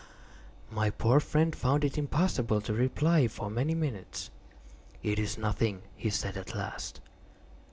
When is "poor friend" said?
0.89-1.55